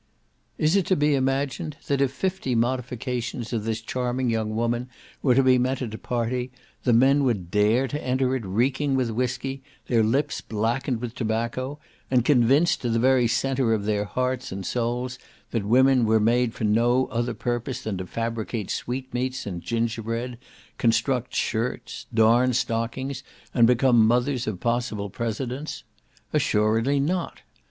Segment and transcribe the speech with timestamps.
[0.57, 4.89] Is it to be imagined, that if fifty modifications of this charming young woman
[5.21, 6.49] were to be met at a party,
[6.85, 11.77] the men would dare to enter it reeking with whiskey, their lips blackened with tobacco,
[12.09, 15.19] and convinced, to the very centre of their hearts and souls,
[15.51, 20.39] that women were made for no other purpose than to fabricate sweetmeats and gingerbread,
[20.79, 23.21] construct shirts, darn stockings,
[23.53, 25.83] and become mothers of possible presidents?
[26.33, 27.41] Assuredly not.